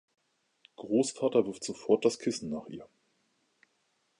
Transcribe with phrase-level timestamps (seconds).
[0.77, 2.89] Großvater wirft sofort das Kissen nach ihr.